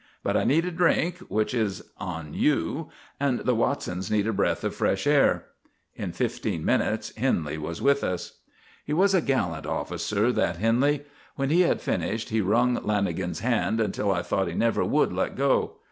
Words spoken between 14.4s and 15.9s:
he never would let go.